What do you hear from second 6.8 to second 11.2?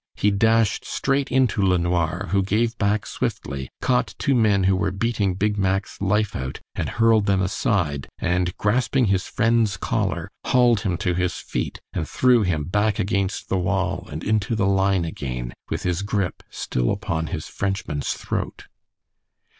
hurled them aside, and grasping his friend's collar, hauled him to